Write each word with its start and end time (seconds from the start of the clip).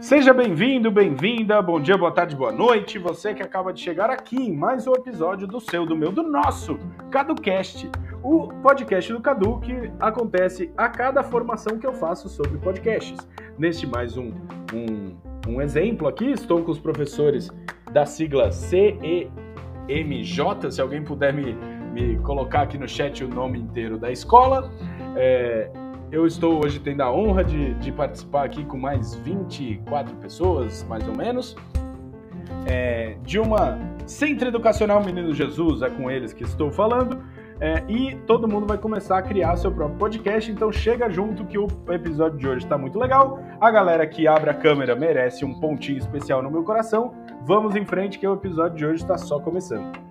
Seja 0.00 0.34
bem-vindo, 0.34 0.90
bem-vinda, 0.90 1.62
bom 1.62 1.80
dia, 1.80 1.96
boa 1.96 2.10
tarde, 2.10 2.36
boa 2.36 2.52
noite. 2.52 2.98
Você 2.98 3.32
que 3.32 3.42
acaba 3.42 3.72
de 3.72 3.80
chegar 3.80 4.10
aqui 4.10 4.36
em 4.36 4.52
mais 4.52 4.86
um 4.86 4.92
episódio 4.92 5.46
do 5.46 5.60
seu, 5.60 5.86
do 5.86 5.96
meu, 5.96 6.12
do 6.12 6.22
nosso 6.22 6.78
CaduCast, 7.10 7.90
o 8.22 8.48
podcast 8.62 9.12
do 9.12 9.20
Cadu 9.20 9.60
que 9.60 9.90
acontece 9.98 10.70
a 10.76 10.88
cada 10.88 11.22
formação 11.22 11.78
que 11.78 11.86
eu 11.86 11.94
faço 11.94 12.28
sobre 12.28 12.58
podcasts. 12.58 13.18
Neste 13.56 13.86
mais 13.86 14.18
um, 14.18 14.32
um, 14.74 15.16
um 15.48 15.62
exemplo 15.62 16.06
aqui, 16.06 16.32
estou 16.32 16.62
com 16.62 16.70
os 16.70 16.78
professores 16.78 17.50
da 17.92 18.04
sigla 18.04 18.50
CEMJ, 18.52 19.30
se 20.70 20.82
alguém 20.82 21.02
puder 21.02 21.32
me, 21.32 21.56
me 22.00 22.18
colocar 22.18 22.62
aqui 22.62 22.78
no 22.78 22.88
chat 22.88 23.22
o 23.24 23.28
nome 23.28 23.58
inteiro 23.58 23.98
da 23.98 24.10
escola. 24.10 24.70
É, 25.16 25.70
eu 26.10 26.26
estou 26.26 26.64
hoje 26.64 26.80
tendo 26.80 27.02
a 27.02 27.12
honra 27.12 27.44
de, 27.44 27.74
de 27.74 27.92
participar 27.92 28.44
aqui 28.44 28.64
com 28.64 28.78
mais 28.78 29.14
24 29.16 30.14
pessoas, 30.16 30.84
mais 30.88 31.06
ou 31.06 31.16
menos, 31.16 31.56
é, 32.66 33.16
de 33.22 33.38
uma 33.38 33.78
Centro 34.06 34.48
Educacional 34.48 35.04
Menino 35.04 35.32
Jesus, 35.32 35.82
é 35.82 35.90
com 35.90 36.10
eles 36.10 36.32
que 36.32 36.42
estou 36.42 36.70
falando, 36.70 37.22
é, 37.60 37.84
e 37.88 38.16
todo 38.26 38.48
mundo 38.48 38.66
vai 38.66 38.78
começar 38.78 39.18
a 39.18 39.22
criar 39.22 39.56
seu 39.56 39.70
próprio 39.70 39.98
podcast, 39.98 40.50
então 40.50 40.72
chega 40.72 41.08
junto 41.10 41.44
que 41.44 41.58
o 41.58 41.68
episódio 41.90 42.38
de 42.38 42.48
hoje 42.48 42.64
está 42.64 42.76
muito 42.78 42.98
legal. 42.98 43.38
A 43.60 43.70
galera 43.70 44.06
que 44.06 44.26
abre 44.26 44.50
a 44.50 44.54
câmera 44.54 44.96
merece 44.96 45.44
um 45.44 45.60
pontinho 45.60 45.98
especial 45.98 46.42
no 46.42 46.50
meu 46.50 46.64
coração. 46.64 47.12
Vamos 47.44 47.76
em 47.76 47.84
frente 47.84 48.18
que 48.18 48.26
o 48.26 48.34
episódio 48.34 48.78
de 48.78 48.86
hoje 48.86 49.02
está 49.02 49.18
só 49.18 49.38
começando. 49.38 50.09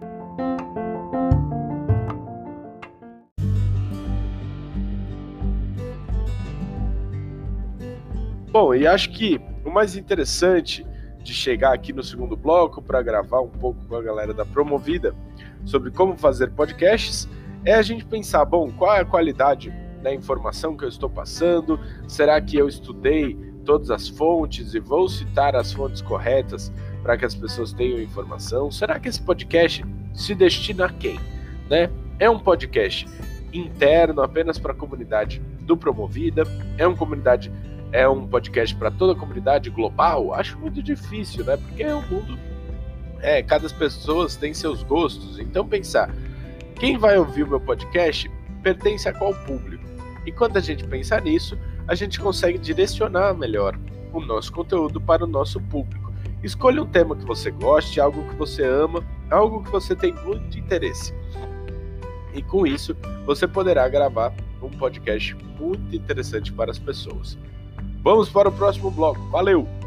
Bom, 8.52 8.73
e 8.73 8.88
acho 8.88 9.11
que 9.11 9.39
o 9.64 9.69
mais 9.69 9.95
interessante 9.95 10.86
de 11.22 11.33
chegar 11.33 11.72
aqui 11.72 11.94
no 11.94 12.02
segundo 12.02 12.36
bloco 12.36 12.81
para 12.81 13.00
gravar 13.02 13.41
um 13.41 13.50
pouco 13.50 13.86
com 13.86 13.95
a 13.95 14.02
galera 14.02 14.33
da 14.33 14.44
Promovida 14.44 15.14
sobre 15.66 15.91
como 15.91 16.17
fazer 16.17 16.50
podcasts 16.52 17.30
é 17.64 17.75
a 17.75 17.81
gente 17.83 18.06
pensar, 18.06 18.45
bom, 18.45 18.72
qual 18.72 18.95
é 18.95 19.02
a 19.02 19.06
qualidade 19.06 19.72
da 20.02 20.11
informação 20.11 20.75
que 20.75 20.83
eu 20.83 20.89
estou 20.89 21.09
passando? 21.09 21.80
Será 22.08 22.41
que 22.41 22.58
eu 22.58 22.67
estudei 22.67 23.38
todas 23.66 23.91
as 23.91 24.08
fontes 24.08 24.73
e 24.73 24.80
vou 24.80 25.08
citar 25.08 25.56
as 25.56 25.72
fontes 25.72 26.02
corretas 26.02 26.72
para 27.03 27.16
que 27.17 27.25
as 27.25 27.36
pessoas 27.36 27.72
tenham 27.72 28.02
informação? 28.02 28.72
Será 28.72 29.00
que 29.00 29.09
esse 29.09 29.22
podcast 29.22 29.86
se 30.13 30.34
destina 30.34 30.86
a 30.86 30.89
quem? 30.89 31.19
Né? 31.69 31.88
É 32.17 32.28
um 32.28 32.39
podcast 32.39 33.06
interno 33.53 34.23
apenas 34.23 34.58
para 34.58 34.72
a 34.72 34.75
comunidade 34.75 35.39
do 35.61 35.78
Promovida? 35.78 36.44
É 36.80 36.88
uma 36.88 36.97
comunidade 36.97 37.52
é 37.91 38.07
um 38.07 38.27
podcast 38.27 38.75
para 38.75 38.91
toda 38.91 39.13
a 39.13 39.15
comunidade 39.15 39.69
global, 39.69 40.33
acho 40.33 40.57
muito 40.59 40.81
difícil, 40.81 41.43
né? 41.43 41.57
Porque 41.57 41.83
o 41.83 42.01
mundo 42.03 42.37
é, 43.21 43.41
cada 43.41 43.67
pessoa 43.69 44.27
tem 44.29 44.53
seus 44.53 44.83
gostos. 44.83 45.39
Então 45.39 45.67
pensar, 45.67 46.13
quem 46.75 46.97
vai 46.97 47.17
ouvir 47.17 47.43
o 47.43 47.47
meu 47.47 47.59
podcast 47.59 48.29
pertence 48.61 49.07
a 49.07 49.13
qual 49.13 49.33
público? 49.33 49.83
E 50.25 50.31
quando 50.31 50.57
a 50.57 50.61
gente 50.61 50.85
pensar 50.85 51.21
nisso, 51.21 51.57
a 51.87 51.95
gente 51.95 52.19
consegue 52.19 52.57
direcionar 52.57 53.33
melhor 53.33 53.77
o 54.13 54.19
nosso 54.19 54.51
conteúdo 54.51 55.01
para 55.01 55.23
o 55.23 55.27
nosso 55.27 55.59
público. 55.59 56.13
Escolha 56.43 56.81
um 56.81 56.85
tema 56.85 57.15
que 57.15 57.25
você 57.25 57.51
goste, 57.51 57.99
algo 57.99 58.23
que 58.29 58.35
você 58.35 58.63
ama, 58.63 59.03
algo 59.29 59.63
que 59.63 59.71
você 59.71 59.95
tem 59.95 60.13
muito 60.13 60.57
interesse. 60.57 61.13
E 62.33 62.41
com 62.41 62.65
isso, 62.65 62.95
você 63.25 63.47
poderá 63.47 63.87
gravar 63.89 64.33
um 64.61 64.69
podcast 64.69 65.35
muito 65.59 65.95
interessante 65.95 66.53
para 66.53 66.71
as 66.71 66.79
pessoas. 66.79 67.37
Vamos 68.02 68.30
para 68.30 68.50
o 68.50 68.52
próximo 68.52 68.89
bloco. 68.92 69.22
Valeu! 69.30 69.78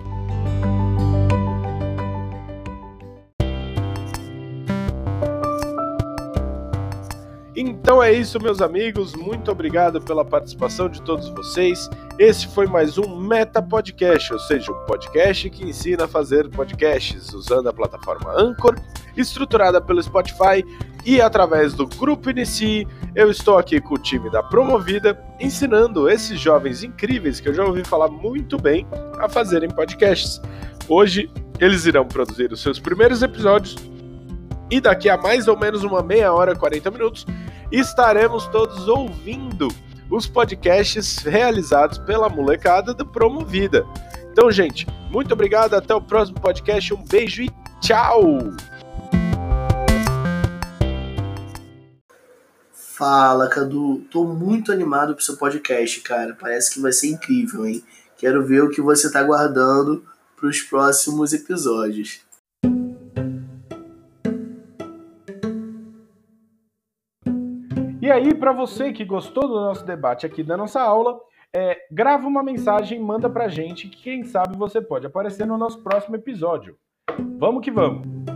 Então 7.55 8.02
é 8.02 8.11
isso, 8.11 8.40
meus 8.40 8.63
amigos. 8.63 9.14
Muito 9.14 9.51
obrigado 9.51 10.01
pela 10.01 10.24
participação 10.24 10.89
de 10.89 11.02
todos 11.02 11.29
vocês. 11.29 11.89
Esse 12.18 12.46
foi 12.48 12.67
mais 12.67 12.96
um 12.96 13.20
Meta 13.20 13.61
Podcast, 13.61 14.33
ou 14.33 14.39
seja, 14.39 14.73
um 14.73 14.86
podcast 14.86 15.51
que 15.51 15.64
ensina 15.64 16.05
a 16.05 16.08
fazer 16.08 16.48
podcasts 16.48 17.35
usando 17.35 17.68
a 17.68 17.73
plataforma 17.73 18.33
Anchor, 18.33 18.74
estruturada 19.17 19.83
pelo 19.83 20.02
Spotify 20.02 20.64
e 21.05 21.20
através 21.20 21.74
do 21.74 21.86
Grupo 21.86 22.30
Inicie. 22.30 22.89
Eu 23.14 23.30
estou 23.30 23.58
aqui 23.58 23.83
com 23.83 23.96
o 23.96 23.98
time 23.98 24.30
da 24.30 24.42
Promovida, 24.42 25.23
ensinando 25.39 26.08
esses 26.08 26.41
jovens 26.41 26.83
incríveis 26.83 27.39
que 27.39 27.51
eu 27.51 27.55
já 27.55 27.64
ouvi 27.64 27.85
falar 27.85 28.08
muito 28.08 28.57
bem 28.57 28.86
a 29.18 29.29
fazerem 29.29 29.68
podcasts. 29.68 30.41
Hoje 30.89 31.30
eles 31.61 31.85
irão 31.85 32.07
produzir 32.07 32.51
os 32.51 32.62
seus 32.62 32.79
primeiros 32.79 33.23
episódios 33.23 33.77
e 34.73 34.81
daqui 34.81 35.11
a 35.11 35.19
mais 35.19 35.49
ou 35.49 35.59
menos 35.59 35.85
uma 35.85 36.03
meia 36.03 36.33
hora, 36.33 36.57
40 36.57 36.91
minutos, 36.91 37.27
estaremos 37.71 38.47
todos 38.47 38.89
ouvindo 38.89 39.69
os 40.11 40.27
podcasts 40.27 41.19
realizados 41.19 41.99
pela 41.99 42.27
molecada 42.31 42.95
do 42.95 43.05
Promovida. 43.05 43.85
Então, 44.33 44.51
gente, 44.51 44.87
muito 45.11 45.35
obrigado, 45.35 45.75
até 45.75 45.95
o 45.95 46.01
próximo 46.01 46.41
podcast, 46.41 46.95
um 46.95 47.05
beijo 47.05 47.43
e 47.43 47.51
tchau! 47.83 48.23
Fala, 52.73 53.49
Cadu. 53.49 54.07
Tô 54.11 54.25
muito 54.25 54.73
animado 54.73 55.15
pro 55.15 55.23
seu 55.23 55.37
podcast, 55.37 56.01
cara. 56.01 56.35
Parece 56.41 56.73
que 56.73 56.81
vai 56.81 56.93
ser 56.93 57.09
incrível, 57.09 57.67
hein? 57.67 57.85
Quero 58.17 58.43
ver 58.47 58.63
o 58.63 58.71
que 58.71 58.81
você 58.81 59.13
tá 59.13 59.23
guardando 59.23 60.03
pros 60.35 60.63
próximos 60.63 61.35
episódios. 61.35 62.23
Aí, 68.23 68.35
para 68.35 68.53
você 68.53 68.93
que 68.93 69.05
gostou 69.05 69.47
do 69.47 69.55
nosso 69.55 69.85
debate 69.85 70.25
aqui 70.25 70.43
da 70.43 70.57
nossa 70.57 70.81
aula, 70.81 71.21
é, 71.55 71.77
grava 71.91 72.27
uma 72.27 72.43
mensagem 72.43 72.99
e 72.99 73.03
manda 73.03 73.29
pra 73.29 73.49
gente 73.49 73.89
que 73.89 74.03
quem 74.03 74.25
sabe 74.25 74.57
você 74.57 74.81
pode 74.81 75.07
aparecer 75.07 75.47
no 75.47 75.59
nosso 75.59 75.83
próximo 75.83 76.17
episódio. 76.17 76.77
Vamos 77.39 77.63
que 77.63 77.71
vamos! 77.71 78.32